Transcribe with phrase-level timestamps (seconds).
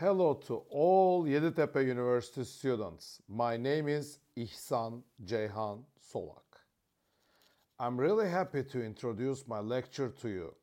[0.00, 3.20] Hello to all Yeditepe University students.
[3.28, 6.64] My name is İhsan Ceyhan Solak.
[7.78, 10.54] I'm really happy to introduce my lecture to you.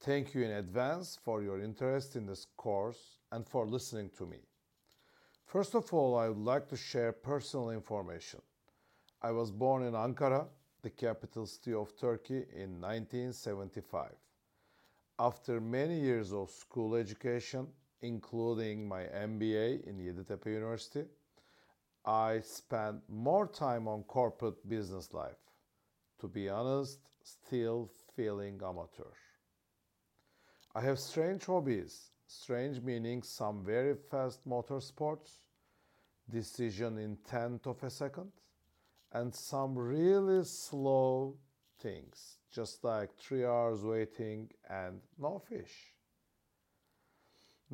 [0.00, 4.40] Thank you in advance for your interest in this course and for listening to me.
[5.46, 8.42] First of all, I would like to share personal information.
[9.22, 10.46] I was born in Ankara,
[10.82, 14.10] the capital city of Turkey, in 1975.
[15.18, 17.68] After many years of school education,
[18.02, 21.04] including my MBA in Yeditepe University,
[22.04, 25.38] I spent more time on corporate business life.
[26.20, 29.10] To be honest, still feeling amateur.
[30.74, 35.38] I have strange hobbies, strange meaning some very fast motorsports,
[36.28, 38.32] decision in tenth of a second,
[39.12, 41.36] and some really slow
[41.80, 45.92] things, just like three hours waiting and no fish.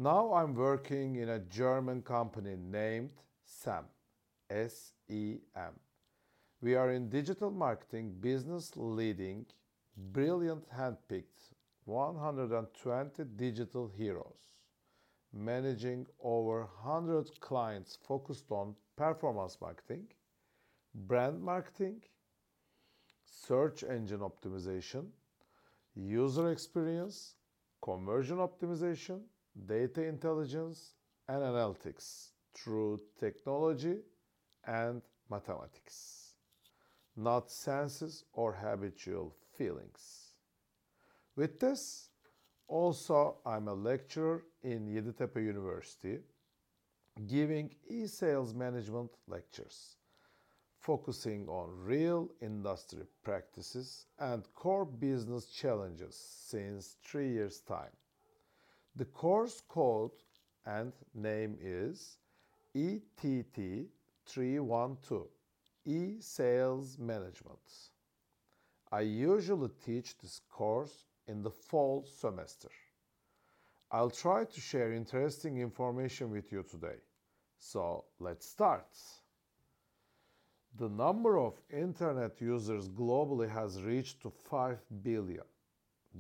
[0.01, 3.11] Now I'm working in a German company named
[3.45, 3.83] SEM,
[4.49, 5.73] S E M.
[6.61, 9.45] We are in digital marketing, business leading,
[9.97, 11.51] brilliant handpicked
[11.87, 14.55] 120 digital heroes,
[15.33, 20.07] managing over 100 clients focused on performance marketing,
[20.95, 22.03] brand marketing,
[23.25, 25.07] search engine optimization,
[25.97, 27.35] user experience,
[27.83, 29.23] conversion optimization,
[29.67, 30.95] data intelligence,
[31.29, 33.99] and analytics through technology
[34.67, 36.35] and mathematics,
[37.17, 40.33] not senses or habitual feelings.
[41.37, 42.11] With this,
[42.67, 46.19] also I'm a lecturer in Yeditepe University
[47.27, 49.97] giving e-sales management lectures
[50.79, 57.91] focusing on real industry practices and core business challenges since 3 years time.
[58.99, 60.11] The course code
[60.67, 62.19] and name is
[62.75, 65.29] ETT312
[65.85, 67.61] E-Sales Management.
[68.91, 72.71] I usually teach this course in the fall semester.
[73.93, 76.99] I'll try to share interesting information with you today.
[77.57, 78.99] So let's start.
[80.77, 85.45] The number of internet users globally has reached to 5 billion.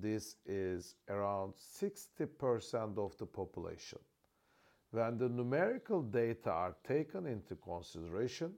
[0.00, 3.98] This is around 60% of the population.
[4.90, 8.54] When the numerical data are taken into consideration,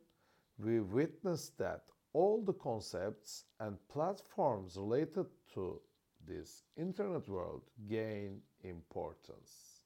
[0.58, 5.80] we witness that all the concepts and platforms related to
[6.26, 9.84] this internet world gain importance.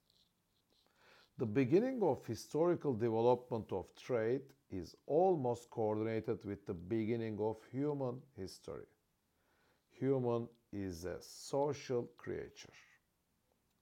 [1.38, 8.20] The beginning of historical development of trade is almost coordinated with the beginning of human
[8.36, 8.86] history.
[9.98, 12.72] Human is a social creature.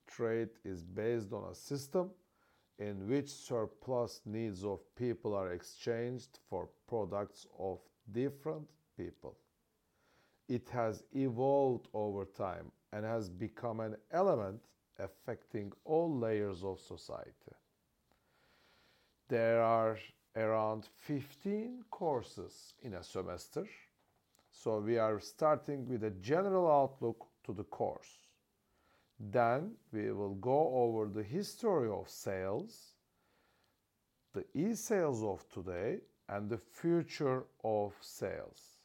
[0.07, 2.11] Trade is based on a system
[2.79, 7.79] in which surplus needs of people are exchanged for products of
[8.13, 8.67] different
[8.97, 9.37] people.
[10.49, 14.61] It has evolved over time and has become an element
[14.99, 17.55] affecting all layers of society.
[19.29, 19.99] There are
[20.37, 23.67] around 15 courses in a semester
[24.53, 28.29] so we are starting with a general outlook to the course.
[29.19, 32.95] Then we will go over the history of sales,
[34.35, 38.79] the e-sales of today, and the future of sales.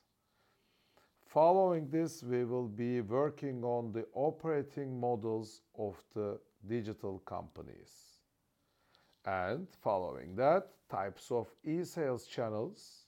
[1.25, 8.21] Following this, we will be working on the operating models of the digital companies.
[9.25, 13.06] And following that, types of e-sales channels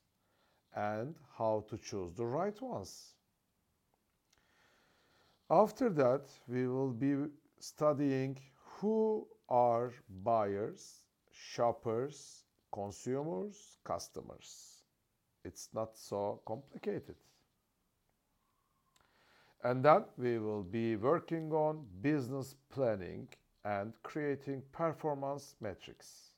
[0.80, 3.16] and how to choose the right ones.
[5.50, 7.16] After that, we will be
[7.60, 8.38] studying
[8.78, 9.92] who are
[10.24, 11.02] buyers,
[11.32, 14.84] shoppers, consumers, customers.
[15.44, 17.16] It's not so complicated.
[19.64, 23.28] And then we will be working on business planning
[23.66, 26.36] and creating performance metrics.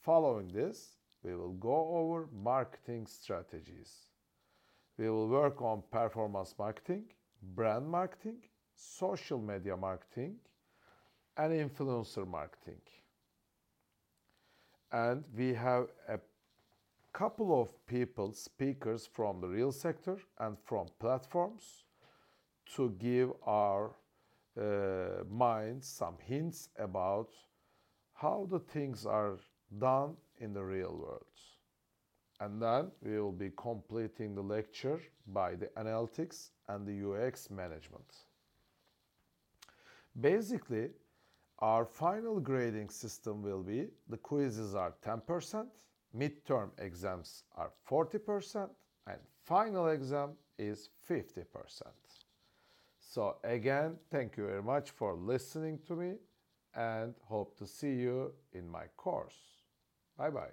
[0.00, 4.06] Following this, we will go over marketing strategies.
[4.98, 7.04] We will work on performance marketing,
[7.54, 8.38] brand marketing,
[8.74, 10.36] social media marketing,
[11.36, 12.80] and influencer marketing.
[14.92, 16.18] And we have a
[17.12, 21.84] couple of people, speakers from the real sector and from platforms
[22.76, 23.90] to give our
[24.60, 27.30] uh, minds some hints about
[28.14, 29.38] how the things are
[29.78, 31.24] done in the real world.
[32.40, 38.26] And then we will be completing the lecture by the analytics and the UX management.
[40.18, 40.90] Basically,
[41.60, 45.66] Our final grading system will be the quizzes are 10%,
[46.16, 48.70] midterm exams are 40%,
[49.06, 51.44] and final exam is 50%.
[52.98, 56.14] So again, thank you very much for listening to me
[56.74, 59.59] and hope to see you in my course.
[60.20, 60.52] Bye bye.